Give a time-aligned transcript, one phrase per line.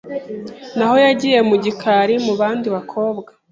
[0.77, 3.29] naho yagiye mu gikari mu bandi bakobwa.